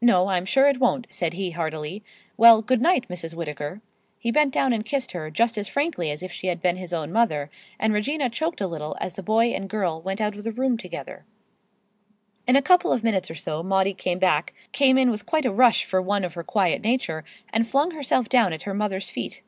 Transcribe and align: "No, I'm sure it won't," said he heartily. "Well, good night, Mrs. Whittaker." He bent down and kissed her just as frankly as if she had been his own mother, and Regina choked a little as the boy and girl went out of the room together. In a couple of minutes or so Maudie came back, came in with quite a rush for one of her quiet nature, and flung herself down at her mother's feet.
"No, 0.00 0.28
I'm 0.28 0.46
sure 0.46 0.68
it 0.68 0.80
won't," 0.80 1.06
said 1.10 1.34
he 1.34 1.50
heartily. 1.50 2.02
"Well, 2.38 2.62
good 2.62 2.80
night, 2.80 3.08
Mrs. 3.08 3.34
Whittaker." 3.34 3.82
He 4.18 4.30
bent 4.32 4.54
down 4.54 4.72
and 4.72 4.86
kissed 4.86 5.12
her 5.12 5.30
just 5.30 5.58
as 5.58 5.68
frankly 5.68 6.10
as 6.10 6.22
if 6.22 6.32
she 6.32 6.46
had 6.46 6.62
been 6.62 6.76
his 6.76 6.94
own 6.94 7.12
mother, 7.12 7.50
and 7.78 7.92
Regina 7.92 8.30
choked 8.30 8.62
a 8.62 8.66
little 8.66 8.96
as 9.02 9.12
the 9.12 9.22
boy 9.22 9.48
and 9.48 9.68
girl 9.68 10.00
went 10.00 10.18
out 10.18 10.34
of 10.34 10.44
the 10.44 10.52
room 10.52 10.78
together. 10.78 11.26
In 12.46 12.56
a 12.56 12.62
couple 12.62 12.90
of 12.90 13.04
minutes 13.04 13.30
or 13.30 13.34
so 13.34 13.62
Maudie 13.62 13.92
came 13.92 14.18
back, 14.18 14.54
came 14.72 14.96
in 14.96 15.10
with 15.10 15.26
quite 15.26 15.44
a 15.44 15.52
rush 15.52 15.84
for 15.84 16.00
one 16.00 16.24
of 16.24 16.32
her 16.32 16.42
quiet 16.42 16.80
nature, 16.82 17.22
and 17.52 17.68
flung 17.68 17.90
herself 17.90 18.30
down 18.30 18.54
at 18.54 18.62
her 18.62 18.72
mother's 18.72 19.10
feet. 19.10 19.42